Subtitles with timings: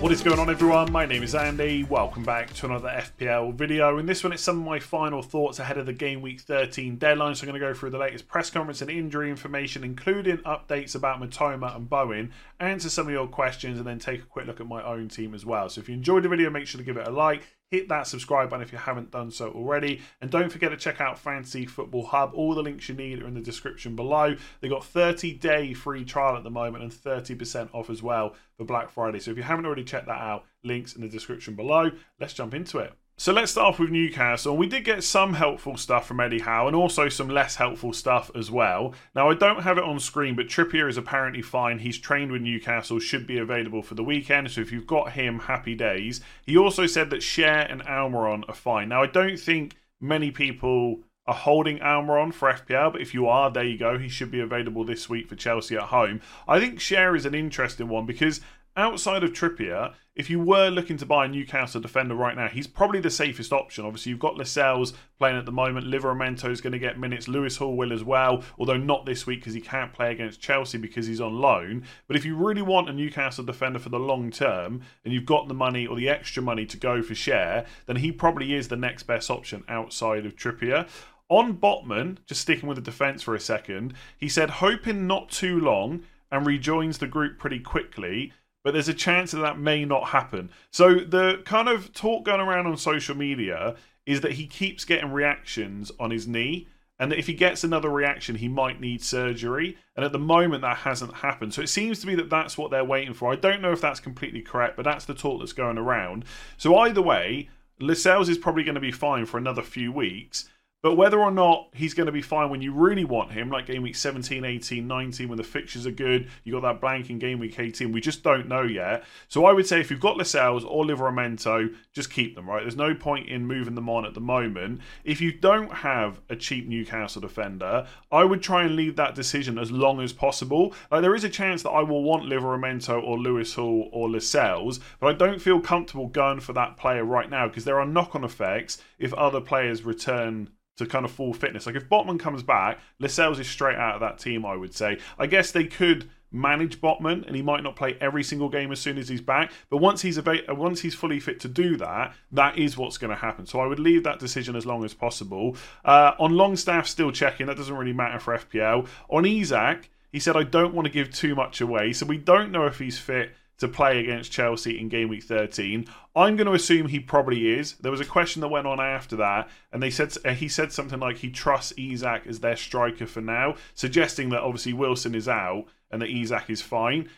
[0.00, 0.92] What is going on, everyone?
[0.92, 1.82] My name is Andy.
[1.82, 3.98] Welcome back to another FPL video.
[3.98, 6.98] In this one, it's some of my final thoughts ahead of the game week 13
[6.98, 7.34] deadline.
[7.34, 10.94] So, I'm going to go through the latest press conference and injury information, including updates
[10.94, 14.60] about Mitoma and Bowen, answer some of your questions, and then take a quick look
[14.60, 15.68] at my own team as well.
[15.68, 17.57] So, if you enjoyed the video, make sure to give it a like.
[17.70, 20.00] Hit that subscribe button if you haven't done so already.
[20.20, 22.32] And don't forget to check out Fantasy Football Hub.
[22.34, 24.36] All the links you need are in the description below.
[24.60, 28.64] They've got 30 day free trial at the moment and 30% off as well for
[28.64, 29.20] Black Friday.
[29.20, 31.90] So if you haven't already checked that out, links in the description below.
[32.18, 32.94] Let's jump into it.
[33.20, 34.56] So let's start off with Newcastle.
[34.56, 38.30] We did get some helpful stuff from Eddie Howe and also some less helpful stuff
[38.32, 38.94] as well.
[39.12, 41.80] Now, I don't have it on screen, but Trippier is apparently fine.
[41.80, 44.52] He's trained with Newcastle, should be available for the weekend.
[44.52, 46.20] So if you've got him, happy days.
[46.46, 48.90] He also said that Schär and Almiron are fine.
[48.90, 53.50] Now, I don't think many people are holding Almiron for FPL, but if you are,
[53.50, 53.98] there you go.
[53.98, 56.20] He should be available this week for Chelsea at home.
[56.46, 58.40] I think Schär is an interesting one because
[58.76, 62.66] outside of Trippier, if you were looking to buy a Newcastle defender right now, he's
[62.66, 63.84] probably the safest option.
[63.84, 65.86] Obviously, you've got Lascelles playing at the moment.
[65.86, 67.28] Livramento is going to get minutes.
[67.28, 70.76] Lewis Hall will as well, although not this week because he can't play against Chelsea
[70.76, 71.84] because he's on loan.
[72.08, 75.46] But if you really want a Newcastle defender for the long term and you've got
[75.46, 78.76] the money or the extra money to go for Schär, then he probably is the
[78.76, 80.88] next best option outside of Trippier.
[81.28, 85.60] On Botman, just sticking with the defence for a second, he said, hoping not too
[85.60, 86.02] long
[86.32, 88.32] and rejoins the group pretty quickly
[88.64, 90.50] but there's a chance that that may not happen.
[90.70, 93.76] So the kind of talk going around on social media
[94.06, 96.66] is that he keeps getting reactions on his knee,
[96.98, 99.76] and that if he gets another reaction, he might need surgery.
[99.94, 101.54] And at the moment, that hasn't happened.
[101.54, 103.32] So it seems to be that that's what they're waiting for.
[103.32, 106.24] I don't know if that's completely correct, but that's the talk that's going around.
[106.56, 110.48] So either way, Lascelles is probably going to be fine for another few weeks.
[110.80, 113.66] But whether or not he's going to be fine when you really want him, like
[113.66, 117.18] game week 17, 18, 19, when the fixtures are good, you got that blank in
[117.18, 119.02] game week 18, we just don't know yet.
[119.26, 122.62] So I would say if you've got Lascelles or Livramento, just keep them, right?
[122.62, 124.80] There's no point in moving them on at the moment.
[125.02, 129.58] If you don't have a cheap Newcastle defender, I would try and leave that decision
[129.58, 130.74] as long as possible.
[130.92, 134.78] Like there is a chance that I will want Livramento or Lewis Hall or Lascelles,
[135.00, 138.14] but I don't feel comfortable going for that player right now because there are knock
[138.14, 141.66] on effects if other players return to kind of full fitness.
[141.66, 144.98] Like if Botman comes back, Lascelles is straight out of that team, I would say.
[145.18, 148.80] I guess they could manage Botman and he might not play every single game as
[148.80, 152.14] soon as he's back, but once he's ava- once he's fully fit to do that,
[152.32, 153.46] that is what's going to happen.
[153.46, 155.56] So I would leave that decision as long as possible.
[155.84, 157.46] Uh, on Longstaff, still checking.
[157.46, 158.86] That doesn't really matter for FPL.
[159.08, 162.52] On Isak, he said I don't want to give too much away, so we don't
[162.52, 165.86] know if he's fit to play against Chelsea in game week 13.
[166.14, 167.74] I'm going to assume he probably is.
[167.74, 170.72] There was a question that went on after that, and they said uh, he said
[170.72, 175.28] something like he trusts Isak as their striker for now, suggesting that obviously Wilson is
[175.28, 177.08] out and that Isak is fine.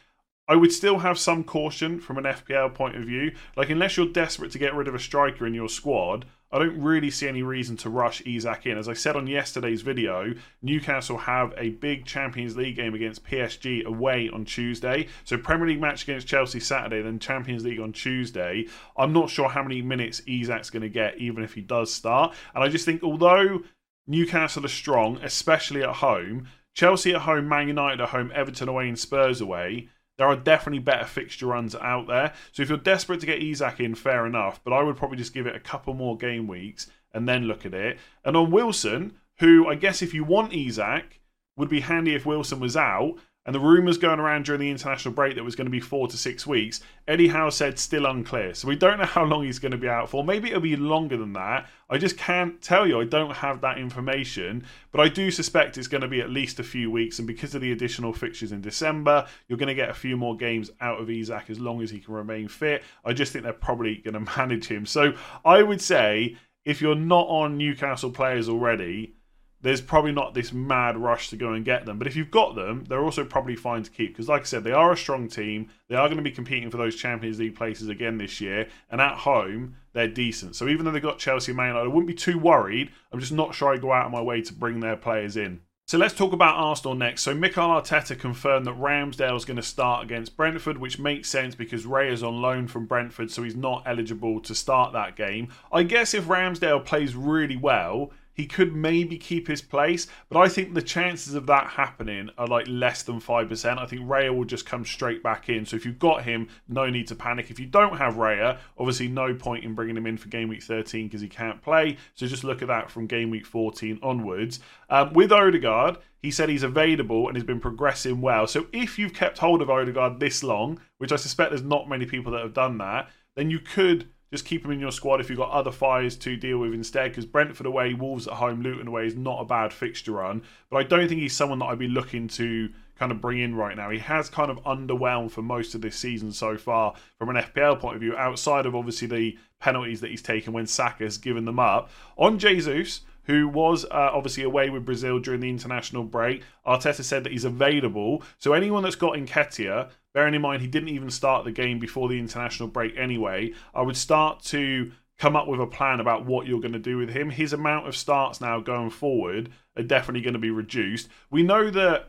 [0.49, 3.33] I would still have some caution from an FPL point of view.
[3.57, 6.81] Like, unless you're desperate to get rid of a striker in your squad, I don't
[6.81, 8.77] really see any reason to rush Isak in.
[8.77, 13.85] As I said on yesterday's video, Newcastle have a big Champions League game against PSG
[13.85, 15.07] away on Tuesday.
[15.25, 18.67] So, Premier League match against Chelsea Saturday, then Champions League on Tuesday.
[18.97, 22.35] I'm not sure how many minutes Isak's going to get, even if he does start.
[22.55, 23.61] And I just think, although
[24.09, 28.89] Newcastle are strong, especially at home, Chelsea at home, Man United at home, Everton away,
[28.89, 29.89] and Spurs away.
[30.21, 32.35] There are definitely better fixture runs out there.
[32.53, 34.63] So if you're desperate to get Isak in, fair enough.
[34.63, 37.65] But I would probably just give it a couple more game weeks and then look
[37.65, 37.99] at it.
[38.23, 41.21] And on Wilson, who I guess if you want Isak,
[41.57, 43.15] would be handy if Wilson was out.
[43.47, 46.07] And the rumours going around during the international break that was going to be four
[46.09, 48.53] to six weeks, Eddie Howe said still unclear.
[48.53, 50.23] So we don't know how long he's going to be out for.
[50.23, 51.67] Maybe it'll be longer than that.
[51.89, 53.01] I just can't tell you.
[53.01, 54.67] I don't have that information.
[54.93, 57.19] But I do suspect it's going to be at least a few weeks.
[57.19, 60.37] And because of the additional fixtures in December, you're going to get a few more
[60.37, 62.83] games out of Isak as long as he can remain fit.
[63.07, 64.85] I just think they're probably going to manage him.
[64.85, 65.15] So
[65.47, 69.15] I would say if you're not on Newcastle players already,
[69.63, 71.99] there's probably not this mad rush to go and get them.
[71.99, 74.65] But if you've got them, they're also probably fine to keep because, like I said,
[74.65, 75.69] they are a strong team.
[75.89, 79.01] They are going to be competing for those Champions League places again this year, and
[79.01, 80.57] at home they're decent.
[80.57, 82.91] So even though they've got Chelsea, Man United, I wouldn't be too worried.
[83.13, 85.61] I'm just not sure I go out of my way to bring their players in.
[85.91, 87.23] So let's talk about Arsenal next.
[87.23, 91.57] So Mikel Arteta confirmed that Ramsdale is going to start against Brentford, which makes sense
[91.57, 95.49] because Ray is on loan from Brentford, so he's not eligible to start that game.
[95.73, 100.49] I guess if Ramsdale plays really well, he could maybe keep his place, but I
[100.49, 103.79] think the chances of that happening are like less than 5%.
[103.79, 105.67] I think Raya will just come straight back in.
[105.67, 107.51] So if you've got him, no need to panic.
[107.51, 110.63] If you don't have Raya, obviously no point in bringing him in for game week
[110.63, 111.99] 13 because he can't play.
[112.15, 114.61] So just look at that from game week 14 onwards.
[114.89, 118.47] Um, with Odegaard, he said he's available and he's been progressing well.
[118.47, 122.07] So if you've kept hold of Odegaard this long, which I suspect there's not many
[122.07, 125.29] people that have done that, then you could just keep him in your squad if
[125.29, 127.11] you've got other fires to deal with instead.
[127.11, 130.43] Because Brentford away, Wolves at home, Luton away is not a bad fixture run.
[130.71, 133.57] But I don't think he's someone that I'd be looking to kind of bring in
[133.57, 133.91] right now.
[133.91, 137.81] He has kind of underwhelmed for most of this season so far from an FPL
[137.81, 141.45] point of view, outside of obviously the penalties that he's taken when Saka has given
[141.45, 141.91] them up.
[142.17, 146.43] On Jesus, who was uh, obviously away with Brazil during the international break.
[146.67, 148.23] Arteta said that he's available.
[148.39, 152.09] So anyone that's got Nketiah, bearing in mind he didn't even start the game before
[152.09, 156.47] the international break anyway, I would start to come up with a plan about what
[156.47, 157.29] you're going to do with him.
[157.31, 161.09] His amount of starts now going forward are definitely going to be reduced.
[161.31, 162.09] We know that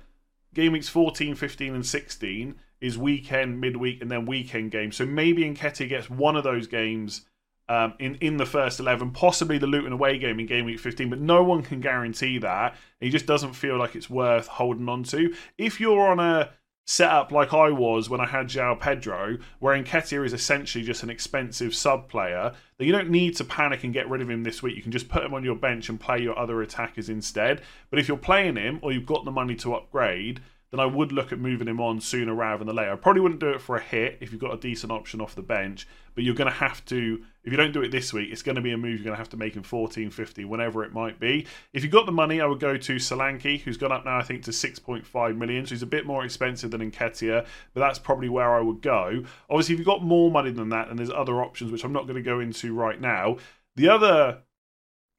[0.54, 4.96] game weeks 14, 15, and 16 is weekend, midweek, and then weekend games.
[4.96, 7.26] So maybe Nketiah gets one of those games
[7.72, 11.10] um, in in the first eleven, possibly the Luton away game in game week fifteen,
[11.10, 12.76] but no one can guarantee that.
[13.00, 15.34] He just doesn't feel like it's worth holding on to.
[15.58, 16.50] If you're on a
[16.86, 21.10] setup like I was when I had João Pedro, where Nketiah is essentially just an
[21.10, 24.62] expensive sub player, then you don't need to panic and get rid of him this
[24.62, 24.76] week.
[24.76, 27.62] You can just put him on your bench and play your other attackers instead.
[27.90, 30.42] But if you're playing him or you've got the money to upgrade,
[30.72, 32.94] then I would look at moving him on sooner rather than later.
[32.94, 35.36] I probably wouldn't do it for a hit if you've got a decent option off
[35.36, 38.30] the bench, but you're going to have to, if you don't do it this week,
[38.32, 40.46] it's going to be a move you're going to have to make in 14, 50,
[40.46, 41.48] whenever it might be.
[41.74, 44.24] If you've got the money, I would go to Solanke, who's gone up now, I
[44.24, 48.30] think, to 6.5 million, so he's a bit more expensive than Nketiah, but that's probably
[48.30, 49.24] where I would go.
[49.50, 52.04] Obviously, if you've got more money than that, and there's other options, which I'm not
[52.04, 53.38] going to go into right now.
[53.76, 54.44] The other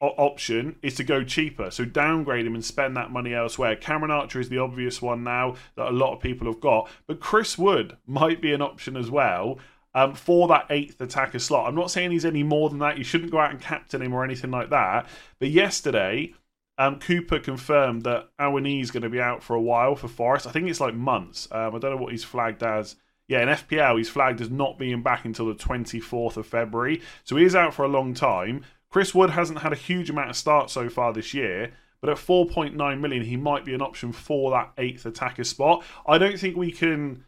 [0.02, 1.70] option is to go cheaper.
[1.70, 3.76] So downgrade him and spend that money elsewhere.
[3.76, 7.20] Cameron Archer is the obvious one now that a lot of people have got, but
[7.20, 9.58] Chris Wood might be an option as well.
[9.94, 11.68] Um, for that eighth attacker slot.
[11.68, 12.96] I'm not saying he's any more than that.
[12.96, 15.06] You shouldn't go out and captain him or anything like that.
[15.38, 16.32] But yesterday,
[16.78, 20.46] um, Cooper confirmed that Awoniyi is going to be out for a while for Forest.
[20.46, 21.46] I think it's like months.
[21.52, 22.96] Um, I don't know what he's flagged as.
[23.28, 27.00] Yeah, in FPL, he's flagged as not being back until the 24th of February.
[27.24, 28.64] So he is out for a long time.
[28.90, 32.16] Chris Wood hasn't had a huge amount of starts so far this year, but at
[32.16, 35.82] 4.9 million, he might be an option for that eighth attacker spot.
[36.06, 37.24] I don't think we can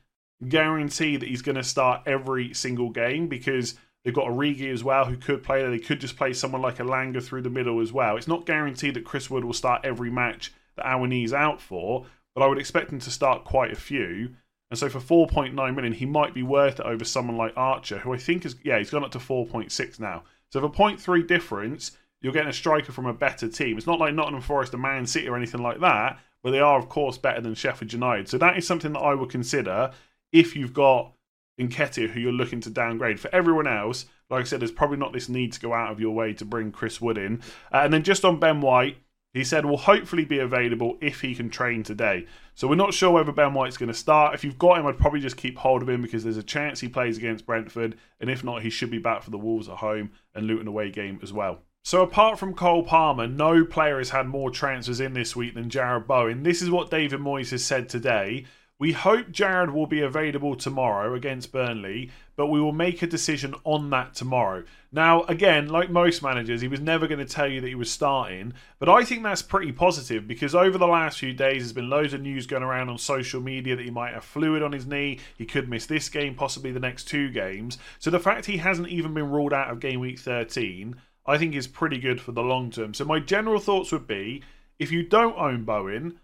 [0.49, 3.75] guarantee that he's going to start every single game because
[4.05, 5.71] they've got Origi as well who could play there.
[5.71, 8.17] They could just play someone like Elanga through the middle as well.
[8.17, 12.43] It's not guaranteed that Chris Wood will start every match that Awoniyi's out for, but
[12.43, 14.35] I would expect him to start quite a few.
[14.71, 18.13] And so for 4.9 million, he might be worth it over someone like Archer, who
[18.13, 20.25] I think is, yeah, he's gone up to 4.6 now.
[20.51, 23.77] So for 0.3 difference, you're getting a striker from a better team.
[23.77, 26.79] It's not like Nottingham Forest or Man City or anything like that, but they are,
[26.79, 28.29] of course, better than Sheffield United.
[28.29, 29.91] So that is something that I would consider
[30.35, 31.13] if you've got
[31.59, 33.21] Nketiah who you're looking to downgrade.
[33.21, 36.01] For everyone else, like I said, there's probably not this need to go out of
[36.01, 37.41] your way to bring Chris Wood in.
[37.73, 38.99] Uh, and then just on Ben White,
[39.33, 42.27] he said will hopefully be available if he can train today.
[42.55, 44.35] So we're not sure whether Ben White's going to start.
[44.35, 46.81] If you've got him, I'd probably just keep hold of him because there's a chance
[46.81, 49.79] he plays against Brentford, and if not, he should be back for the Wolves at
[49.79, 51.63] home and Luton away game as well.
[51.85, 55.69] So apart from Cole Palmer, no player has had more transfers in this week than
[55.69, 56.43] Jarrod Bowen.
[56.43, 58.47] This is what David Moyes has said today.
[58.81, 63.55] We hope Jarrod will be available tomorrow against Burnley, but we will make a decision
[63.63, 64.65] on that tomorrow.
[64.91, 67.89] Now, again, like most managers, he was never going to tell you that he was
[67.89, 71.89] starting, but I think that's pretty positive because over the last few days, there's been
[71.89, 74.87] loads of news going around on social media that he might have fluid on his
[74.87, 77.79] knee, he could miss this game, possibly the next two games.
[78.01, 81.55] So the fact he hasn't even been ruled out of game week 13, I think
[81.55, 82.93] is pretty good for the long term.
[82.93, 84.43] So my general thoughts would be
[84.81, 86.19] if you don't own Bowen,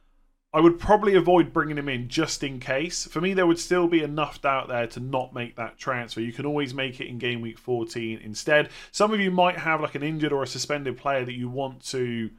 [0.53, 3.07] I would probably avoid bringing him in just in case.
[3.07, 6.21] For me, there would still be enough doubt there to not make that transfer.
[6.21, 8.69] You can always make it in game week 14 instead.
[8.91, 11.85] Some of you might have like an injured or a suspended player that you want
[11.91, 12.31] to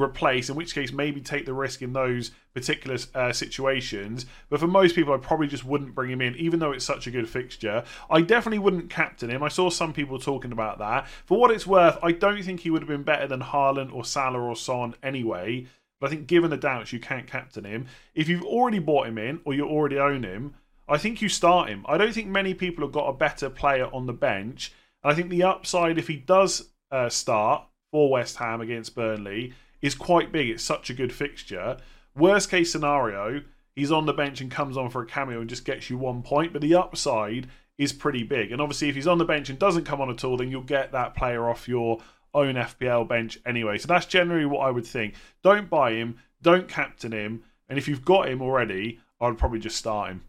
[0.00, 4.24] replace, in which case maybe take the risk in those particular uh, situations.
[4.48, 7.06] But for most people, I probably just wouldn't bring him in, even though it's such
[7.06, 7.84] a good fixture.
[8.10, 9.42] I definitely wouldn't captain him.
[9.42, 11.06] I saw some people talking about that.
[11.26, 14.04] For what it's worth, I don't think he would have been better than Haaland or
[14.04, 15.66] Salah or Son anyway.
[16.00, 17.86] But I think given the doubts, you can't captain him.
[18.14, 20.54] If you've already bought him in or you already own him,
[20.88, 21.84] I think you start him.
[21.88, 24.72] I don't think many people have got a better player on the bench.
[25.02, 29.52] And I think the upside, if he does uh, start for West Ham against Burnley,
[29.82, 30.48] is quite big.
[30.48, 31.76] It's such a good fixture.
[32.16, 33.42] Worst case scenario,
[33.76, 36.22] he's on the bench and comes on for a cameo and just gets you one
[36.22, 36.52] point.
[36.52, 38.50] But the upside is pretty big.
[38.50, 40.62] And obviously, if he's on the bench and doesn't come on at all, then you'll
[40.62, 41.98] get that player off your
[42.34, 43.78] own FPL bench anyway.
[43.78, 45.14] So that's generally what I would think.
[45.42, 49.76] Don't buy him, don't captain him, and if you've got him already, I'd probably just
[49.76, 50.22] start him.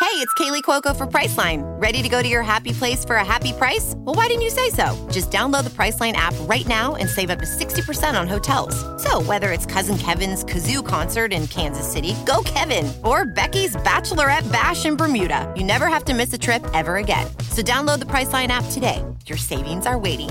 [0.00, 1.62] Hey, it's Kaley Cuoco for Priceline.
[1.80, 3.94] Ready to go to your happy place for a happy price?
[3.96, 4.86] Well, why didn't you say so?
[5.10, 8.78] Just download the Priceline app right now and save up to 60% on hotels.
[9.02, 14.50] So, whether it's Cousin Kevin's Kazoo concert in Kansas City, go Kevin, or Becky's Bachelorette
[14.52, 17.26] Bash in Bermuda, you never have to miss a trip ever again.
[17.50, 19.04] So, download the Priceline app today.
[19.26, 20.30] Your savings are waiting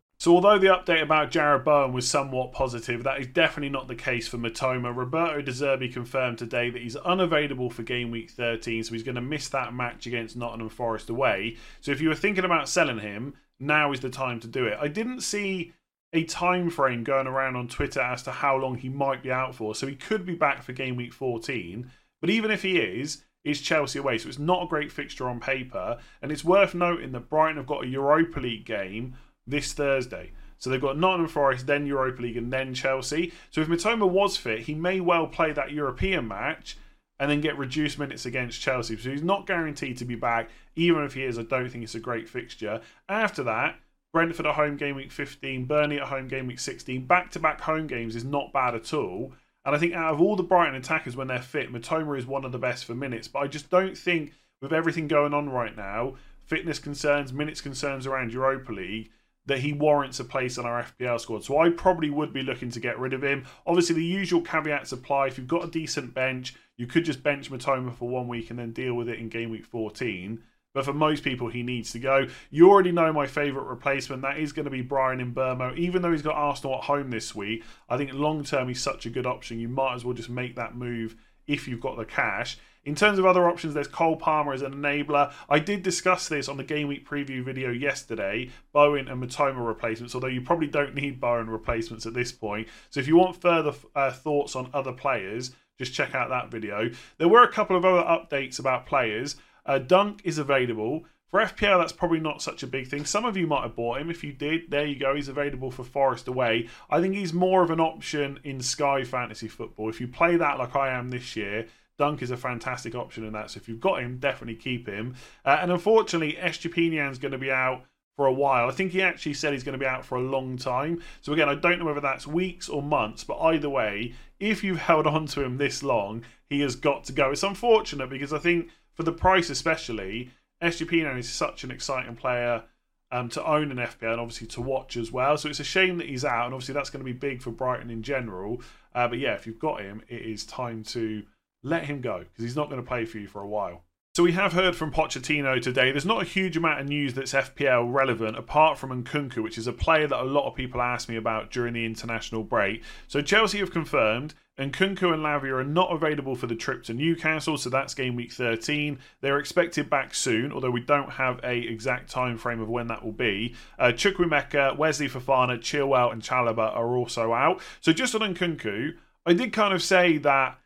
[0.21, 3.95] So, although the update about Jarrod Bowen was somewhat positive, that is definitely not the
[3.95, 4.95] case for Mitoma.
[4.95, 9.15] Roberto De Zerbi confirmed today that he's unavailable for game week 13, so he's going
[9.15, 11.57] to miss that match against Nottingham Forest away.
[11.79, 14.77] So, if you were thinking about selling him, now is the time to do it.
[14.79, 15.73] I didn't see
[16.13, 19.55] a time frame going around on Twitter as to how long he might be out
[19.55, 21.89] for, so he could be back for game week 14.
[22.19, 25.39] But even if he is, it's Chelsea away, so it's not a great fixture on
[25.39, 25.97] paper.
[26.21, 29.15] And it's worth noting that Brighton have got a Europa League game
[29.51, 30.31] this Thursday.
[30.57, 33.33] So they've got Nottingham Forest, then Europa League, and then Chelsea.
[33.49, 36.77] So if Mitoma was fit, he may well play that European match
[37.19, 38.97] and then get reduced minutes against Chelsea.
[38.97, 40.49] So he's not guaranteed to be back.
[40.75, 42.81] Even if he is, I don't think it's a great fixture.
[43.09, 43.79] After that,
[44.13, 47.05] Brentford at home game week 15, Burnley at home game week 16.
[47.05, 49.33] Back to back home games is not bad at all.
[49.65, 52.45] And I think out of all the Brighton attackers when they're fit, Mitoma is one
[52.45, 53.27] of the best for minutes.
[53.27, 58.05] But I just don't think, with everything going on right now, fitness concerns, minutes concerns
[58.05, 59.11] around Europa League,
[59.45, 61.43] that he warrants a place on our FPL squad.
[61.43, 63.45] So I probably would be looking to get rid of him.
[63.65, 65.27] Obviously, the usual caveats apply.
[65.27, 68.59] If you've got a decent bench, you could just bench Mitoma for one week and
[68.59, 70.43] then deal with it in game week 14.
[70.73, 72.27] But for most people, he needs to go.
[72.49, 74.21] You already know my favourite replacement.
[74.21, 75.77] That is going to be Bryan Mbeumo.
[75.77, 79.05] Even though he's got Arsenal at home this week, I think long term he's such
[79.05, 79.59] a good option.
[79.59, 82.57] You might as well just make that move if you've got the cash.
[82.83, 85.31] In terms of other options, there's Cole Palmer as an enabler.
[85.47, 88.49] I did discuss this on the game week preview video yesterday.
[88.73, 92.67] Bowen and Mitoma replacements, although you probably don't need Bowen replacements at this point.
[92.89, 96.89] So if you want further uh, thoughts on other players, just check out that video.
[97.19, 99.35] There were a couple of other updates about players.
[99.63, 101.05] Uh, Dunk is available.
[101.27, 103.05] For FPL, that's probably not such a big thing.
[103.05, 104.09] Some of you might have bought him.
[104.09, 105.15] If you did, there you go.
[105.15, 106.67] He's available for Forest away.
[106.89, 109.89] I think he's more of an option in Sky Fantasy Football.
[109.89, 111.67] If you play that like I am this year,
[111.97, 113.51] Dunk is a fantastic option in that.
[113.51, 115.15] So if you've got him, definitely keep him.
[115.45, 117.83] Uh, and unfortunately, Estupiñán's going to be out
[118.15, 118.67] for a while.
[118.67, 121.01] I think he actually said he's going to be out for a long time.
[121.21, 124.79] So again, I don't know whether that's weeks or months, but either way, if you've
[124.89, 127.31] held on to him this long, he has got to go.
[127.31, 130.31] It's unfortunate because I think for the price especially,
[130.61, 132.63] Estupiñán is such an exciting player
[133.11, 135.37] um, to own an FPL and obviously to watch as well.
[135.37, 137.51] So it's a shame that he's out, and obviously that's going to be big for
[137.51, 138.61] Brighton in general.
[138.93, 141.23] Uh, but yeah, if you've got him, it is time to
[141.63, 143.83] let him go because he's not going to play for you for a while.
[144.13, 145.91] So we have heard from Pochettino today.
[145.91, 149.67] There's not a huge amount of news that's FPL relevant apart from Nkunku, which is
[149.67, 152.83] a player that a lot of people asked me about during the international break.
[153.07, 157.57] So Chelsea have confirmed Nkunku and Lavia are not available for the trip to Newcastle,
[157.57, 158.99] so that's game week 13.
[159.21, 163.05] They're expected back soon, although we don't have a exact time frame of when that
[163.05, 163.55] will be.
[163.79, 167.61] Uh, Chukwuemeka, Wesley Fofana, Chilwell, and Chalobah are also out.
[167.79, 170.57] So just on Nkunku, I did kind of say that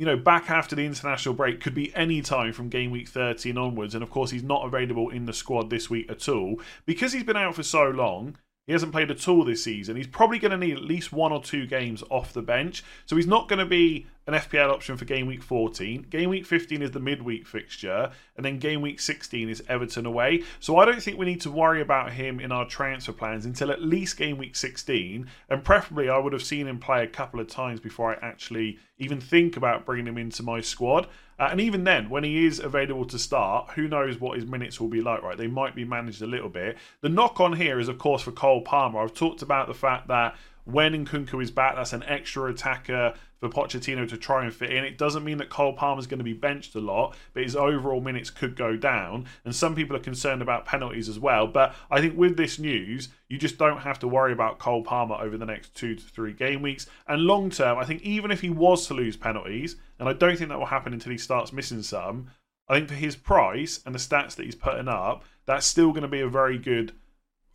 [0.00, 3.58] you know, back after the international break could be any time from game week 13
[3.58, 3.94] onwards.
[3.94, 6.58] And of course, he's not available in the squad this week at all.
[6.86, 8.38] Because he's been out for so long,
[8.70, 9.96] he hasn't played at all this season.
[9.96, 12.84] He's probably going to need at least one or two games off the bench.
[13.04, 16.02] So he's not going to be an FPL option for game week 14.
[16.08, 20.44] Game week 15 is the midweek fixture, and then game week 16 is Everton away.
[20.60, 23.72] So I don't think we need to worry about him in our transfer plans until
[23.72, 25.28] at least game week 16.
[25.48, 28.78] And preferably, I would have seen him play a couple of times before I actually
[28.98, 31.08] even think about bringing him into my squad.
[31.40, 34.78] Uh, and even then, when he is available to start, who knows what his minutes
[34.78, 35.38] will be like, right?
[35.38, 36.76] They might be managed a little bit.
[37.00, 39.00] The knock on here is, of course, for Cole Palmer.
[39.00, 43.48] I've talked about the fact that when Nkunku is back, that's an extra attacker for
[43.48, 44.84] Pochettino to try and fit in.
[44.84, 47.56] It doesn't mean that Cole Palmer is going to be benched a lot, but his
[47.56, 49.26] overall minutes could go down.
[49.44, 51.46] And some people are concerned about penalties as well.
[51.46, 55.16] But I think with this news, you just don't have to worry about Cole Palmer
[55.16, 56.86] over the next two to three game weeks.
[57.08, 60.36] And long term, I think even if he was to lose penalties, and I don't
[60.36, 62.28] think that will happen until he starts missing some,
[62.68, 66.02] I think for his price and the stats that he's putting up, that's still going
[66.02, 66.92] to be a very good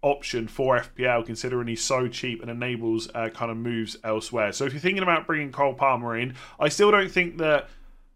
[0.05, 4.51] option for FPL, considering he's so cheap and enables uh, kind of moves elsewhere.
[4.51, 7.69] So if you're thinking about bringing Cole Palmer in, I still don't think that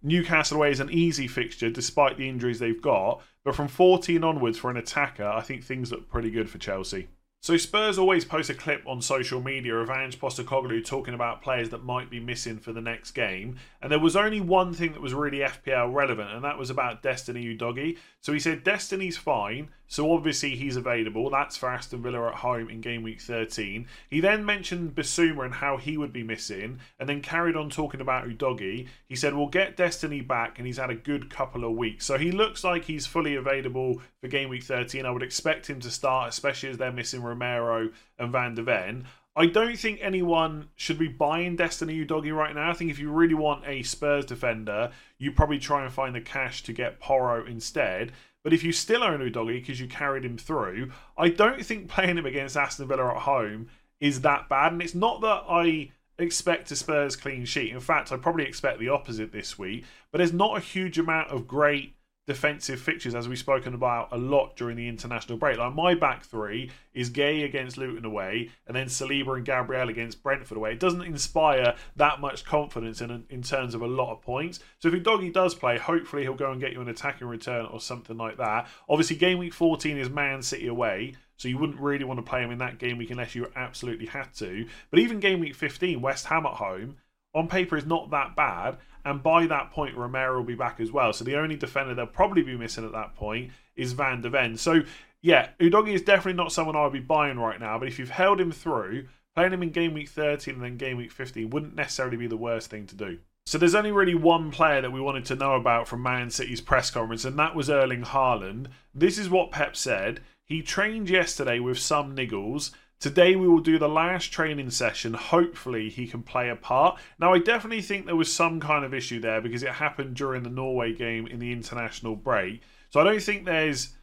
[0.03, 3.21] Newcastle away is an easy fixture, despite the injuries they've got.
[3.43, 7.07] But from 14 onwards for an attacker, I think things look pretty good for Chelsea.
[7.41, 11.69] So Spurs always post a clip on social media of Ange Postecoglou talking about players
[11.69, 15.01] that might be missing for the next game, and there was only one thing that
[15.01, 17.97] was really FPL relevant, and that was about Destiny Udogie.
[18.19, 21.29] So he said Destiny's fine, so obviously he's available.
[21.29, 23.87] That's for Aston Villa at home in game week 13.
[24.09, 27.99] He then mentioned Bissouma and how he would be missing, and then carried on talking
[27.99, 28.87] about Udogie.
[29.07, 32.17] He said we'll get Destiny back, and he's had a good couple of weeks, so
[32.17, 35.05] he looks like he's fully available for game week 13.
[35.05, 39.05] I would expect him to start, especially as they're missing Romero and Van de Ven.
[39.35, 42.69] I don't think anyone should be buying Destiny Udogie right now.
[42.69, 46.19] I think if you really want a Spurs defender, you probably try and find the
[46.19, 48.11] cash to get Porro instead.
[48.43, 52.17] But if you still own Udogie because you carried him through, I don't think playing
[52.17, 53.67] him against Aston Villa at home
[53.99, 54.71] is that bad.
[54.71, 57.73] And it's not that I expect a Spurs clean sheet.
[57.73, 59.83] In fact, I probably expect the opposite this week.
[60.11, 61.95] But there's not a huge amount of great
[62.29, 65.57] defensive fixtures, as we've spoken about a lot during the international break.
[65.57, 70.21] Like my back three is Guéhi against Luton away, and then Saliba and Gabriel against
[70.21, 70.73] Brentford away.
[70.73, 74.59] It doesn't inspire that much confidence in in terms of a lot of points.
[74.77, 77.79] So if Doggy does play, hopefully he'll go and get you an attacking return or
[77.79, 78.67] something like that.
[78.87, 81.15] Obviously, game week 14 is Man City away.
[81.37, 84.05] So you wouldn't really want to play him in that game week unless you absolutely
[84.05, 84.67] had to.
[84.91, 86.97] But even game week 15, West Ham at home,
[87.33, 88.77] on paper is not that bad.
[89.05, 91.13] And by that point, Romero will be back as well.
[91.13, 94.57] So the only defender they'll probably be missing at that point is Van de Ven.
[94.57, 94.81] So
[95.21, 97.77] yeah, Udogie is definitely not someone I would be buying right now.
[97.79, 100.97] But if you've held him through, playing him in game week 13 and then game
[100.97, 103.19] week 15 wouldn't necessarily be the worst thing to do.
[103.45, 106.61] So there's only really one player that we wanted to know about from Man City's
[106.61, 108.67] press conference, and that was Erling Haaland.
[108.93, 110.19] This is what Pep said.
[110.45, 115.13] He trained yesterday with some niggles Today we will do the last training session.
[115.13, 116.99] Hopefully he can play a part.
[117.17, 120.43] Now I definitely think there was some kind of issue there because it happened during
[120.43, 122.61] the Norway game in the international break.
[122.89, 123.93] So I don't think there's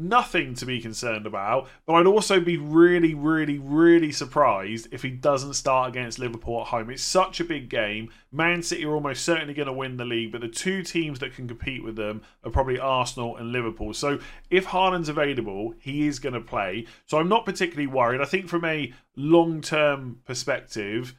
[0.00, 1.68] nothing to be concerned about.
[1.86, 6.68] But I'd also be really, really, really surprised if he doesn't start against Liverpool at
[6.68, 6.90] home.
[6.90, 8.10] It's such a big game.
[8.32, 11.34] Man City are almost certainly going to win the league, but the two teams that
[11.34, 13.94] can compete with them are probably Arsenal and Liverpool.
[13.94, 14.18] So
[14.50, 16.86] if Haaland's available, he is going to play.
[17.06, 18.20] So I'm not particularly worried.
[18.20, 21.14] I think from a long term perspective,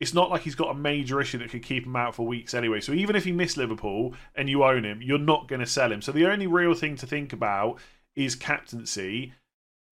[0.00, 2.54] it's not like he's got a major issue that could keep him out for weeks
[2.54, 2.80] anyway.
[2.80, 5.90] So even if he missed Liverpool and you own him, you're not going to sell
[5.90, 6.02] him.
[6.02, 7.78] So the only real thing to think about
[8.18, 9.32] is captaincy.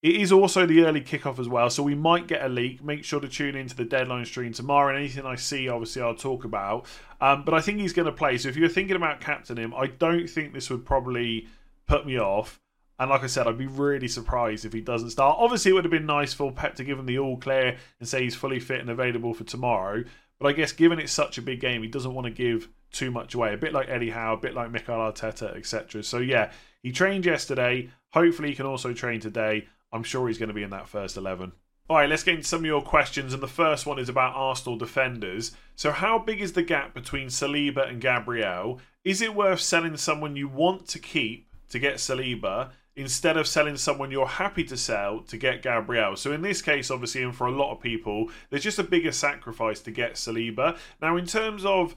[0.03, 2.85] It is also the early kickoff as well, so we might get a leak.
[2.85, 4.91] Make sure to tune into the deadline stream tomorrow.
[4.91, 6.87] And anything I see, obviously, I'll talk about.
[7.21, 8.37] Um, but I think he's going to play.
[8.37, 11.49] So if you're thinking about captaining him, I don't think this would probably
[11.87, 12.61] put me off.
[12.99, 15.39] And like I said, I'd be really surprised if he doesn't start.
[15.39, 18.09] Obviously, it would have been nice for Pep to give him the all clear and
[18.09, 20.05] say he's fully fit and available for tomorrow.
[20.39, 23.11] But I guess given it's such a big game, he doesn't want to give too
[23.11, 23.55] much away.
[23.55, 26.03] A bit like Eddie Howe, a bit like Mikel Arteta, etc.
[26.03, 26.53] So yeah,
[26.87, 27.91] he trained yesterday.
[28.13, 29.67] Hopefully, he can also train today.
[29.93, 31.51] I'm sure he's going to be in that first 11.
[31.91, 33.35] All right, let's get into some of your questions.
[33.35, 35.51] And the first one is about Arsenal defenders.
[35.75, 38.79] So, how big is the gap between Saliba and Gabriel?
[39.03, 43.77] Is it worth selling someone you want to keep to get Saliba instead of selling
[43.77, 46.17] someone you're happy to sell to get Gabriel.
[46.17, 49.13] So in this case, obviously, and for a lot of people, there's just a bigger
[49.13, 50.79] sacrifice to get Saliba.
[51.03, 51.95] Now, in terms of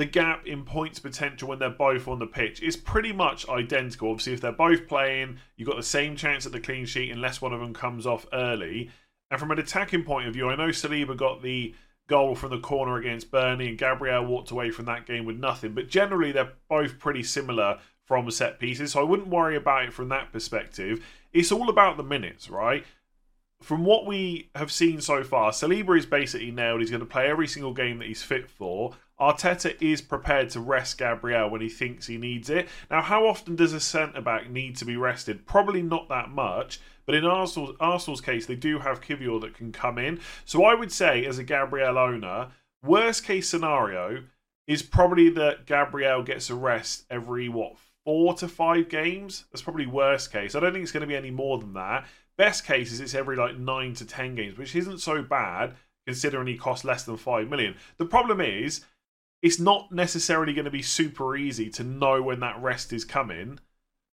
[0.00, 4.08] the gap in points potential when they're both on the pitch is pretty much identical.
[4.08, 7.42] Obviously, if they're both playing, you've got the same chance at the clean sheet unless
[7.42, 8.90] one of them comes off early.
[9.30, 11.74] And from an attacking point of view, I know Saliba got the
[12.08, 15.74] goal from the corner against Burnley and Gabriel walked away from that game with nothing.
[15.74, 18.92] But generally, they're both pretty similar from set pieces.
[18.92, 21.04] So I wouldn't worry about it from that perspective.
[21.34, 22.86] It's all about the minutes, right?
[23.60, 26.80] From what we have seen so far, Saliba is basically nailed.
[26.80, 28.94] He's going to play every single game that he's fit for.
[29.20, 32.68] Arteta is prepared to rest Gabriel when he thinks he needs it.
[32.90, 35.46] Now, how often does a centre back need to be rested?
[35.46, 36.80] Probably not that much.
[37.06, 40.20] But in Arsenal's, Arsenal's case, they do have Kiwior that can come in.
[40.44, 42.48] So I would say, as a Gabriel owner,
[42.82, 44.24] worst case scenario
[44.66, 49.44] is probably that Gabriel gets a rest every what four to five games.
[49.50, 50.54] That's probably worst case.
[50.54, 52.06] I don't think it's going to be any more than that.
[52.38, 55.74] Best case is it's every like nine to ten games, which isn't so bad
[56.06, 57.74] considering he costs less than five million.
[57.98, 58.84] The problem is
[59.42, 63.58] it's not necessarily going to be super easy to know when that rest is coming.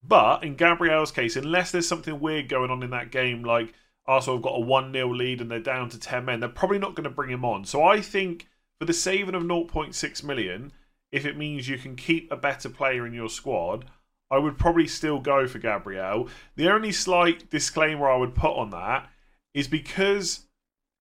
[0.03, 3.73] But in Gabriel's case, unless there's something weird going on in that game, like
[4.05, 6.79] Arsenal have got a 1 0 lead and they're down to 10 men, they're probably
[6.79, 7.63] not going to bring him on.
[7.63, 8.47] So I think
[8.79, 10.73] for the saving of 0.6 million,
[11.11, 13.85] if it means you can keep a better player in your squad,
[14.29, 16.27] I would probably still go for Gabriel.
[16.55, 19.09] The only slight disclaimer I would put on that
[19.53, 20.47] is because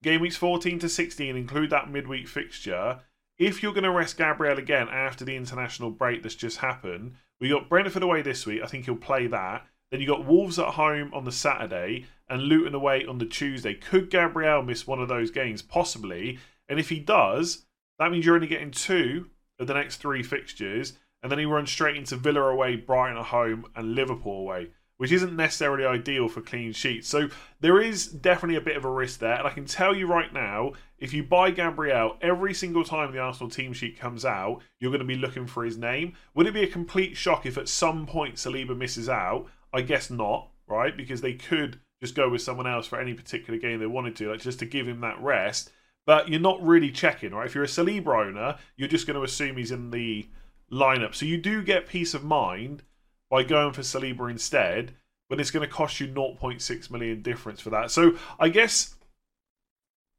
[0.02, 3.00] game weeks 14 to 16 include that midweek fixture.
[3.40, 7.48] If you're going to rest Gabriel again after the international break that's just happened, we
[7.48, 8.61] got Brentford away this week.
[8.62, 9.66] I think he'll play that.
[9.90, 13.72] Then you got Wolves at home on the Saturday and Luton away on the Tuesday.
[13.72, 15.62] Could Gabriel miss one of those games?
[15.62, 16.38] Possibly.
[16.68, 17.64] And if he does,
[17.98, 21.72] that means you're only getting two of the next three fixtures, and then he runs
[21.72, 24.68] straight into Villa away, Brighton at home, and Liverpool away,
[25.01, 27.09] which isn't necessarily ideal for clean sheets.
[27.09, 30.07] So there is definitely a bit of a risk there, and I can tell you
[30.07, 34.61] right now, if you buy Gabriel, every single time the Arsenal team sheet comes out,
[34.79, 36.13] you're going to be looking for his name.
[36.35, 39.47] Would it be a complete shock if at some point Saliba misses out?
[39.73, 40.95] I guess not, right?
[40.95, 44.31] Because they could just go with someone else for any particular game they wanted to,
[44.31, 45.73] like just to give him that rest
[46.07, 47.47] but you're not really checking, right?
[47.47, 50.27] If you're a Saliba owner, you're just going to assume he's in the
[50.73, 51.15] lineup.
[51.15, 52.83] So you do get peace of mind
[53.31, 54.93] by going for Saliba instead,
[55.29, 57.90] but it's going to cost you 0.6 million difference for that.
[57.90, 58.97] So I guess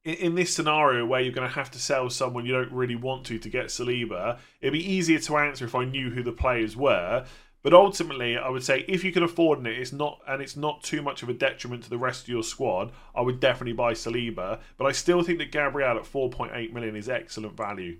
[0.03, 2.95] in, in this scenario where you're going to have to sell someone you don't really
[2.95, 6.31] want to to get Saliba, it'd be easier to answer if I knew who the
[6.31, 7.25] players were.
[7.63, 10.81] But ultimately, I would say if you can afford it, it's not and it's not
[10.81, 12.91] too much of a detriment to the rest of your squad.
[13.13, 17.07] I would definitely buy Saliba, but I still think that Gabriel at 4.8 million is
[17.07, 17.99] excellent value.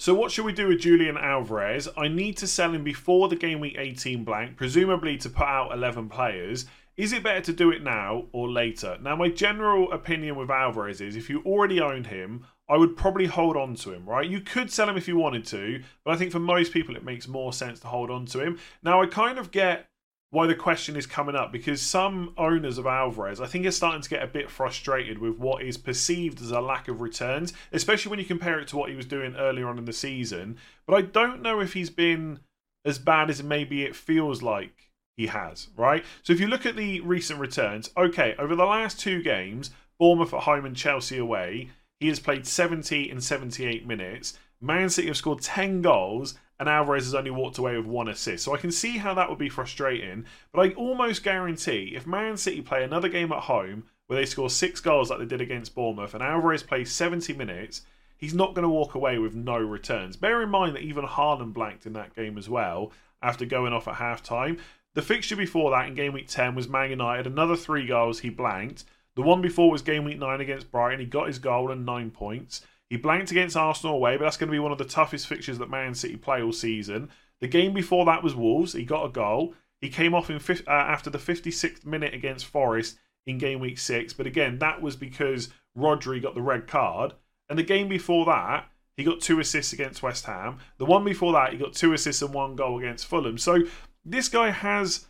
[0.00, 1.88] So, what should we do with Julian Alvarez?
[1.96, 5.72] I need to sell him before the game week 18 blank, presumably to put out
[5.72, 6.66] 11 players.
[6.96, 8.96] Is it better to do it now or later?
[9.02, 13.26] Now, my general opinion with Alvarez is if you already own him, I would probably
[13.26, 14.28] hold on to him, right?
[14.28, 17.04] You could sell him if you wanted to, but I think for most people it
[17.04, 18.58] makes more sense to hold on to him.
[18.84, 19.87] Now, I kind of get
[20.30, 24.02] why the question is coming up because some owners of Alvarez, I think, are starting
[24.02, 28.10] to get a bit frustrated with what is perceived as a lack of returns, especially
[28.10, 30.58] when you compare it to what he was doing earlier on in the season.
[30.86, 32.40] But I don't know if he's been
[32.84, 36.04] as bad as maybe it feels like he has, right?
[36.22, 40.34] So if you look at the recent returns, okay, over the last two games, Bournemouth
[40.34, 44.38] at home and Chelsea away, he has played 70 and 78 minutes.
[44.60, 48.44] Man City have scored 10 goals, and Alvarez has only walked away with one assist.
[48.44, 50.24] So I can see how that would be frustrating.
[50.52, 54.50] But I almost guarantee if Man City play another game at home where they score
[54.50, 57.82] six goals like they did against Bournemouth, and Alvarez plays 70 minutes,
[58.16, 60.16] he's not going to walk away with no returns.
[60.16, 62.90] Bear in mind that even Haaland blanked in that game as well
[63.22, 64.58] after going off at half time.
[64.94, 68.30] The fixture before that in game week 10 was Man United, another three goals he
[68.30, 68.84] blanked.
[69.14, 71.00] The one before was game week 9 against Brighton.
[71.00, 72.62] He got his goal and nine points.
[72.90, 75.58] He blanked against Arsenal away, but that's going to be one of the toughest fixtures
[75.58, 77.10] that Man City play all season.
[77.40, 78.72] The game before that was Wolves.
[78.72, 79.54] He got a goal.
[79.80, 84.12] He came off in uh, after the 56th minute against Forest in game week six,
[84.12, 87.12] but again, that was because Rodri got the red card.
[87.48, 90.58] And the game before that, he got two assists against West Ham.
[90.78, 93.38] The one before that, he got two assists and one goal against Fulham.
[93.38, 93.60] So
[94.04, 95.06] this guy has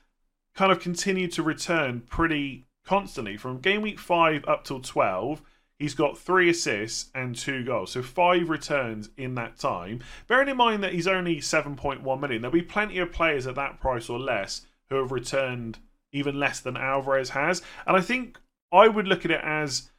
[0.55, 5.41] kind of continued to return pretty constantly from game week five up till 12.
[5.79, 7.93] He's got three assists and two goals.
[7.93, 10.01] So five returns in that time.
[10.27, 13.81] Bearing in mind that he's only 7.1 million, there'll be plenty of players at that
[13.81, 15.79] price or less who have returned
[16.13, 17.63] even less than Alvarez has.
[17.87, 18.39] And I think
[18.73, 19.91] I would look at it as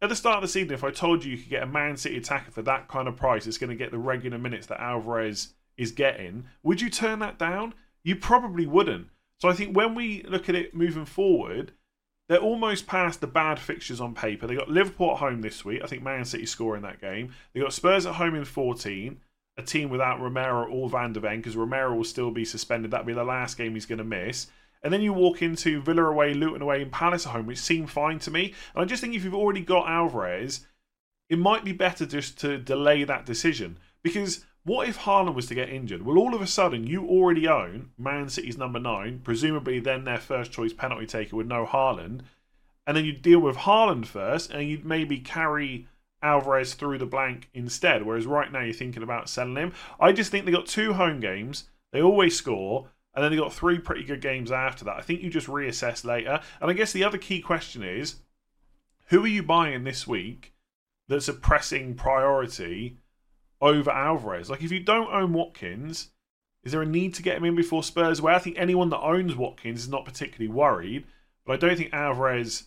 [0.00, 1.96] at the start of the season, if I told you you could get a Man
[1.96, 4.80] City attacker for that kind of price, it's going to get the regular minutes that
[4.80, 7.74] Alvarez is getting, would you turn that down?
[8.02, 9.08] You probably wouldn't.
[9.40, 11.72] So I think when we look at it moving forward,
[12.28, 14.46] they're almost past the bad fixtures on paper.
[14.46, 15.82] They got Liverpool at home this week.
[15.82, 17.34] I think Man City score in that game.
[17.52, 19.20] They got Spurs at home in 14.
[19.56, 22.90] A team without Romero or Van de Ven because Romero will still be suspended.
[22.90, 24.48] That'll be the last game he's going to miss.
[24.82, 27.86] And then you walk into Villa away, Luton away, and Palace at home, which seem
[27.86, 28.52] fine to me.
[28.74, 30.66] And I just think if you've already got Alvarez,
[31.30, 33.78] it might be better just to delay that decision.
[34.02, 36.02] Because what if Haaland was to get injured?
[36.02, 40.18] Well, all of a sudden, you already own Man City's number nine, presumably then their
[40.18, 42.22] first choice penalty taker with no Haaland.
[42.86, 45.86] And then you deal with Haaland first, and you'd maybe carry
[46.22, 48.04] Alvarez through the blank instead.
[48.04, 49.72] Whereas right now, you're thinking about selling him.
[50.00, 51.64] I just think they got two home games.
[51.92, 52.88] They always score.
[53.14, 54.96] And then they got three pretty good games after that.
[54.96, 56.40] I think you just reassess later.
[56.60, 58.16] And I guess the other key question is
[59.08, 60.52] who are you buying this week
[61.06, 62.96] that's a pressing priority
[63.64, 64.50] over Alvarez.
[64.50, 66.10] Like, if you don't own Watkins,
[66.62, 68.20] is there a need to get him in before Spurs?
[68.20, 71.06] Where I think anyone that owns Watkins is not particularly worried,
[71.44, 72.64] but I don't think Alvarez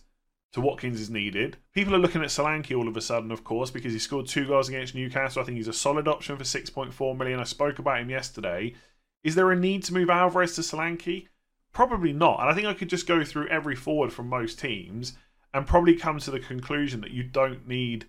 [0.52, 1.56] to Watkins is needed.
[1.72, 4.46] People are looking at Solanke all of a sudden, of course, because he scored two
[4.46, 5.42] goals against Newcastle.
[5.42, 7.38] I think he's a solid option for 6.4 million.
[7.38, 8.74] I spoke about him yesterday.
[9.22, 11.28] Is there a need to move Alvarez to Solanke?
[11.72, 12.40] Probably not.
[12.40, 15.14] And I think I could just go through every forward from most teams
[15.54, 18.06] and probably come to the conclusion that you don't need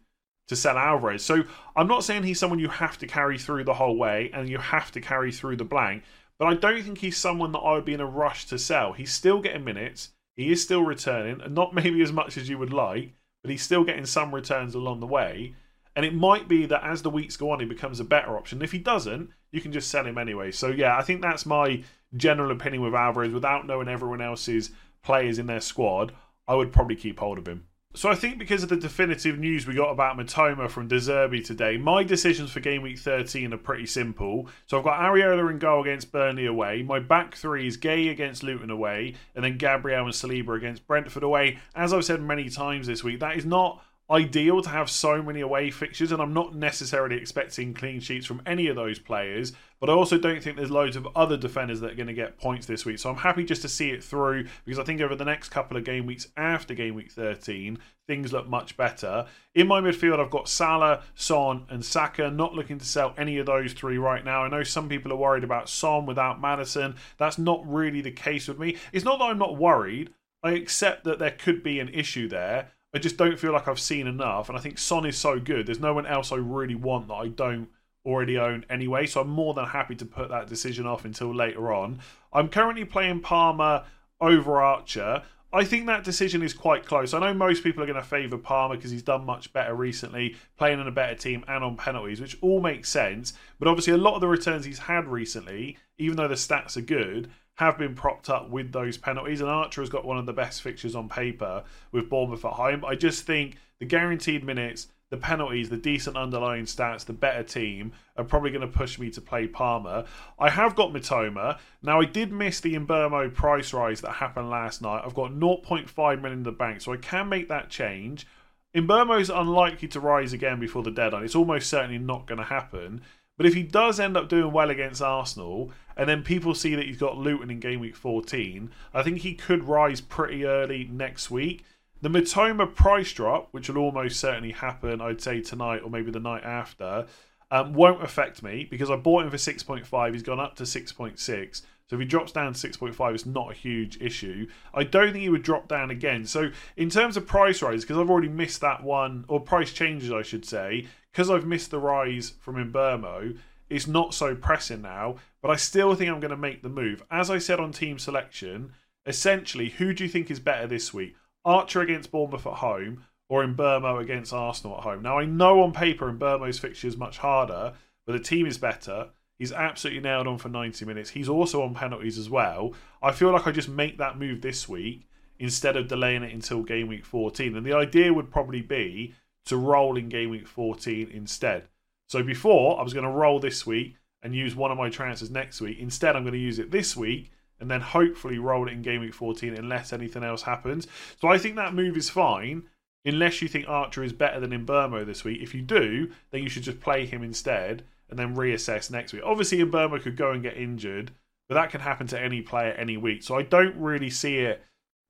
[0.50, 1.24] to sell Alvarez.
[1.24, 1.44] So
[1.76, 4.58] I'm not saying he's someone you have to carry through the whole way and you
[4.58, 6.04] have to carry through the blank,
[6.38, 8.94] but I don't think he's someone that I would be in a rush to sell.
[8.94, 12.58] He's still getting minutes, he is still returning, and not maybe as much as you
[12.58, 15.56] would like, but he's still getting some returns along the way.
[15.96, 18.62] And it might be that as the weeks go on, he becomes a better option.
[18.62, 20.52] If he doesn't, you can just sell him anyway.
[20.52, 21.84] So yeah, I think that's my
[22.16, 23.34] general opinion with Alvarez.
[23.34, 24.72] Without knowing everyone else's
[25.04, 26.14] players in their squad,
[26.48, 27.66] I would probably keep hold of him.
[27.96, 31.44] So I think because of the definitive news we got about Mitoma from De Zerbi
[31.44, 34.48] today, my decisions for game week 13 are pretty simple.
[34.68, 36.84] So I've got Areola in goal against Burnley away.
[36.84, 41.24] My back three is Guéhi against Luton away, and then Gabriel and Saliba against Brentford
[41.24, 41.58] away.
[41.74, 45.42] As I've said many times this week, that is not ideal to have so many
[45.42, 49.54] away fixtures, and I'm not necessarily expecting clean sheets from any of those players.
[49.80, 52.38] But I also don't think there's loads of other defenders that are going to get
[52.38, 53.00] points this week.
[53.00, 55.78] So I'm happy just to see it through because I think over the next couple
[55.78, 59.28] of game weeks after game week 13, things look much better.
[59.56, 62.30] In my midfield, I've got Salah, Son, and Saka.
[62.30, 64.44] Not looking to sell any of those three right now.
[64.44, 66.96] I know some people are worried about Son without Maddison.
[67.18, 68.76] That's not really the case with me.
[68.92, 70.14] It's not that I'm not worried.
[70.44, 72.72] I accept that there could be an issue there.
[72.94, 74.50] I just don't feel like I've seen enough.
[74.50, 75.68] And I think Son is so good.
[75.68, 77.70] There's no one else I really want that I don't
[78.06, 79.06] already own anyway.
[79.06, 82.00] So I'm more than happy to put that decision off until later on.
[82.34, 83.84] I'm currently playing Palmer
[84.20, 85.24] over Archer.
[85.52, 87.14] I think that decision is quite close.
[87.14, 90.36] I know most people are going to favour Palmer because he's done much better recently,
[90.58, 93.34] playing in a better team and on penalties, which all makes sense.
[93.58, 96.82] But obviously, a lot of the returns he's had recently, even though the stats are
[96.82, 99.42] good, have been propped up with those penalties.
[99.42, 102.86] And Archer has got one of the best fixtures on paper with Bournemouth at home.
[102.86, 107.92] I just think the guaranteed minutes, the penalties, the decent underlying stats, the better team
[108.16, 110.06] are probably going to push me to play Palmer.
[110.40, 111.60] I have got Mitoma.
[111.84, 115.02] Now, I did miss the Mbeumo price rise that happened last night.
[115.06, 118.26] I've got 0.5 million in the bank, so I can make that change.
[118.74, 121.26] Mbeumo is unlikely to rise again before the deadline.
[121.26, 123.02] It's almost certainly not going to happen.
[123.40, 126.86] But if he does end up doing well against Arsenal, and then people see that
[126.86, 131.32] he's got Luton in game week 14, I think he could rise pretty early next
[131.32, 131.64] week.
[132.02, 136.20] The Mitoma price drop, which will almost certainly happen, I'd say tonight or maybe the
[136.20, 137.06] night after,
[137.50, 140.12] um, won't affect me because I bought him for 6.5.
[140.12, 141.62] He's gone up to 6.6.
[141.90, 144.48] So if he drops down to 6.5, it's not a huge issue.
[144.74, 146.26] I don't think he would drop down again.
[146.26, 150.12] So in terms of price rise, because I've already missed that one, or price changes,
[150.12, 153.38] I should say, because I've missed the rise from Mbeumo,
[153.70, 157.04] it's not so pressing now, but I still think I'm going to make the move.
[157.12, 158.74] As I said on team selection,
[159.06, 161.16] essentially, who do you think is better this week?
[161.46, 165.04] Archer against Bournemouth at home or Mbeumo against Arsenal at home?
[165.04, 167.74] Now, I know on paper Mbeumo's fixture is much harder,
[168.06, 169.10] but the team is better.
[169.38, 171.12] He's absolutely nailed on for 90 minutes.
[171.12, 172.74] He's also on penalties as well.
[173.02, 176.64] I feel like I just make that move this week instead of delaying it until
[176.64, 177.56] game week 14.
[177.56, 179.14] And the idea would probably be
[179.50, 181.68] to roll in game week 14 instead.
[182.08, 185.30] So before, I was going to roll this week and use one of my transfers
[185.30, 185.78] next week.
[185.80, 189.02] Instead, I'm going to use it this week and then hopefully roll it in game
[189.02, 190.88] week 14 unless anything else happens.
[191.22, 192.64] So I think that move is fine
[193.06, 195.42] unless you think Archer is better than Mbeumo this week.
[195.42, 199.22] If you do, then you should just play him instead and then reassess next week.
[199.24, 201.12] Obviously, Mbeumo could go and get injured,
[201.48, 203.24] but that can happen to any player any week.
[203.24, 204.64] So I don't really see it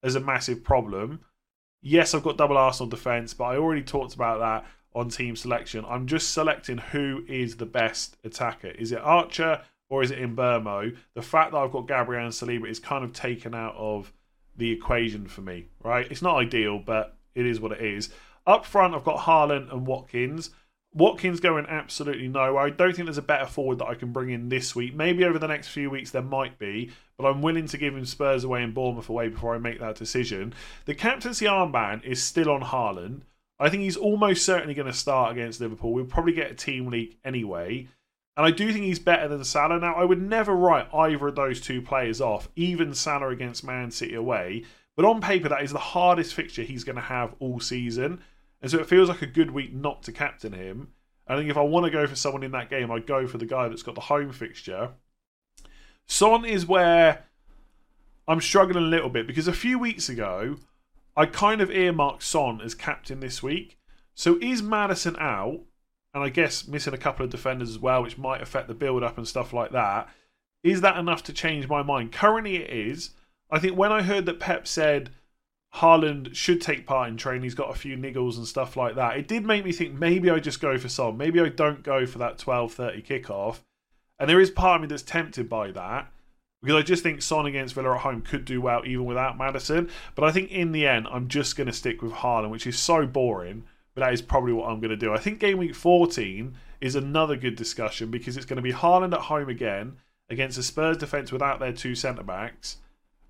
[0.03, 1.21] as a massive problem.
[1.81, 5.85] Yes, I've got double Arsenal defence, but I already talked about that on team selection.
[5.87, 8.69] I'm just selecting who is the best attacker.
[8.69, 10.95] Is it Archer or is it Mbeumo?
[11.13, 14.11] The fact that I've got Gabriel and Saliba is kind of taken out of
[14.57, 16.09] the equation for me, right?
[16.11, 18.09] It's not ideal, but it is what it is.
[18.45, 20.49] Up front, I've got Haaland and Watkins.
[20.93, 22.63] Watkins going absolutely nowhere.
[22.63, 24.95] I don't think there's a better forward that I can bring in this week.
[24.95, 28.05] Maybe over the next few weeks there might be, but I'm willing to give him
[28.05, 30.53] Spurs away and Bournemouth away before I make that decision.
[30.85, 33.21] The captaincy armband is still on Haaland.
[33.59, 35.93] I think he's almost certainly going to start against Liverpool.
[35.93, 37.87] We'll probably get a team leak anyway.
[38.37, 39.79] And I do think he's better than Salah.
[39.79, 43.91] Now, I would never write either of those two players off, even Salah against Man
[43.91, 44.63] City away.
[44.95, 48.21] But on paper, that is the hardest fixture he's going to have all season.
[48.61, 50.89] And so it feels like a good week not to captain him.
[51.27, 53.37] I think if I want to go for someone in that game, I'd go for
[53.37, 54.91] the guy that's got the home fixture.
[56.07, 57.25] Son is where
[58.27, 60.57] I'm struggling a little bit because a few weeks ago,
[61.15, 63.77] I kind of earmarked Son as captain this week.
[64.15, 65.61] So is Maddison out?
[66.13, 69.03] And I guess missing a couple of defenders as well, which might affect the build
[69.03, 70.09] up and stuff like that.
[70.63, 72.11] Is that enough to change my mind?
[72.11, 73.11] Currently, it is.
[73.51, 75.11] I think when I heard that Pep said
[75.75, 77.43] Haaland should take part in training.
[77.43, 79.17] He's got a few niggles and stuff like that.
[79.17, 81.17] It did make me think maybe I just go for Son.
[81.17, 83.59] Maybe I don't go for that 12:30 kickoff.
[84.19, 86.11] And there is part of me that's tempted by that
[86.61, 89.89] because I just think Son against Villa at home could do well even without Maddison.
[90.15, 92.77] But I think in the end, I'm just going to stick with Haaland, which is
[92.77, 93.63] so boring.
[93.93, 95.13] But that is probably what I'm going to do.
[95.13, 99.13] I think game week 14 is another good discussion because it's going to be Haaland
[99.13, 99.97] at home again
[100.29, 102.77] against a Spurs defence without their two centre backs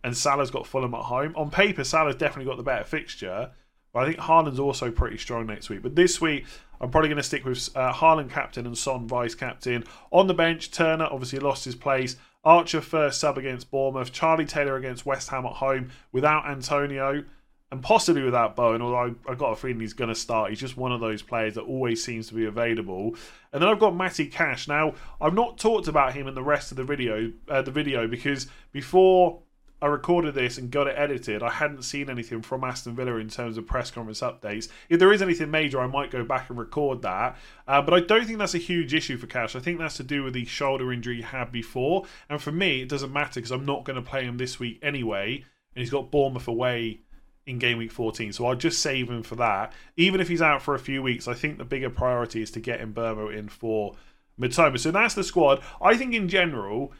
[0.03, 1.33] and Salah's got Fulham at home.
[1.35, 3.51] On paper, Salah's definitely got the better fixture,
[3.93, 5.81] but I think Haaland's also pretty strong next week.
[5.81, 6.45] But this week,
[6.81, 9.83] I'm probably going to stick with uh, Haaland captain and Son vice captain.
[10.11, 12.15] On the bench, Turner obviously lost his place.
[12.43, 14.13] Archer first sub against Bournemouth.
[14.13, 17.23] Charlie Taylor against West Ham at home without Antonio
[17.71, 20.49] and possibly without Bowen, although I, have got a feeling he's going to start.
[20.49, 23.15] He's just one of those players that always seems to be available.
[23.53, 24.67] And then I've got Matty Cash.
[24.67, 28.07] Now, I've not talked about him in the rest of the video, uh, the video
[28.07, 29.41] because before
[29.81, 31.41] I recorded this and got it edited.
[31.41, 34.67] I hadn't seen anything from Aston Villa in terms of press conference updates.
[34.89, 37.37] If there is anything major, I might go back and record that.
[37.67, 39.55] Uh, but I don't think that's a huge issue for Cash.
[39.55, 42.05] I think that's to do with the shoulder injury he had before.
[42.29, 44.79] And for me, it doesn't matter because I'm not going to play him this week
[44.81, 45.45] anyway.
[45.75, 47.01] And he's got Bournemouth away
[47.45, 48.33] in game week 14.
[48.33, 49.71] So I'll just save him for that.
[49.95, 52.59] Even if he's out for a few weeks, I think the bigger priority is to
[52.59, 53.95] get Mbeumo in for
[54.39, 54.79] Mitoma.
[54.79, 55.61] So that's the squad.
[55.81, 56.91] I think in general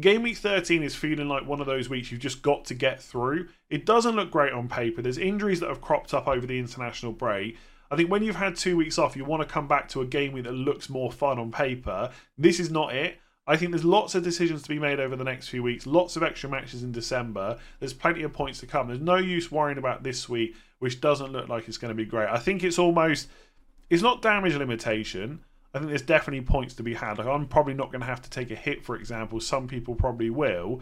[0.00, 3.00] Game week 13 is feeling like one of those weeks you've just got to get
[3.00, 3.48] through.
[3.70, 5.00] It doesn't look great on paper.
[5.00, 7.56] There's injuries that have cropped up over the international break.
[7.92, 10.06] I think when you've had two weeks off, you want to come back to a
[10.06, 12.10] game week that looks more fun on paper.
[12.36, 13.18] This is not it.
[13.46, 16.16] I think there's lots of decisions to be made over the next few weeks, lots
[16.16, 17.58] of extra matches in December.
[17.78, 18.88] There's plenty of points to come.
[18.88, 22.06] There's no use worrying about this week, which doesn't look like it's going to be
[22.06, 22.28] great.
[22.28, 23.28] I think it's almost,
[23.90, 25.44] it's not damage limitation.
[25.74, 27.18] I think there's definitely points to be had.
[27.18, 29.40] Like I'm probably not going to have to take a hit, for example.
[29.40, 30.80] Some people probably will,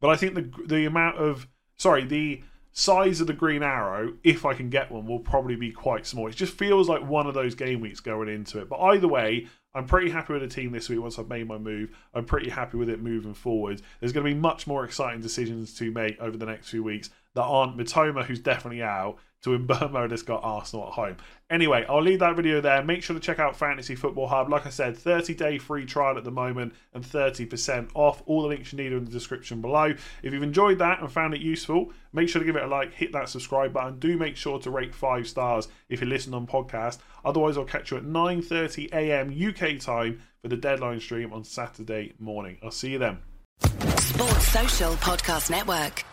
[0.00, 4.46] but I think the the amount of sorry the size of the green arrow, if
[4.46, 6.28] I can get one, will probably be quite small.
[6.28, 8.68] It just feels like one of those game weeks going into it.
[8.68, 11.58] But either way, I'm pretty happy with the team this week once I've made my
[11.58, 11.90] move.
[12.14, 13.82] I'm pretty happy with it moving forward.
[13.98, 17.10] There's going to be much more exciting decisions to make over the next few weeks
[17.34, 21.16] that aren't Mitoma, who's definitely out, to Mbeumo that's got Arsenal at home.
[21.50, 22.82] Anyway, I'll leave that video there.
[22.82, 24.50] Make sure to check out Fantasy Football Hub.
[24.50, 28.22] Like I said, 30 day free trial at the moment and 30% off.
[28.26, 29.94] All the links you need are in the description below.
[30.22, 32.92] If you've enjoyed that and found it useful, make sure to give it a like,
[32.92, 33.98] hit that subscribe button.
[33.98, 36.98] Do make sure to rate five stars if you listen on podcast.
[37.24, 39.30] Otherwise, I'll catch you at 9:30 a.m.
[39.30, 42.58] UK time for the deadline stream on Saturday morning.
[42.62, 43.18] I'll see you then.
[43.60, 46.04] Sports Social Podcast Network.